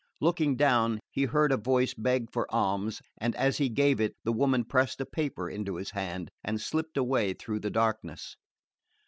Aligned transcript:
Looking 0.19 0.55
down, 0.55 0.99
he 1.11 1.25
heard 1.25 1.51
a 1.51 1.57
voice 1.57 1.93
beg 1.93 2.31
for 2.33 2.47
alms, 2.51 3.03
and 3.19 3.35
as 3.35 3.59
he 3.59 3.69
gave 3.69 4.01
it 4.01 4.15
the 4.23 4.33
woman 4.33 4.65
pressed 4.65 4.99
a 4.99 5.05
paper 5.05 5.47
into 5.47 5.75
his 5.75 5.91
hand 5.91 6.31
and 6.43 6.59
slipped 6.59 6.97
away 6.97 7.33
through 7.33 7.59
the 7.59 7.69
darkness. 7.69 8.35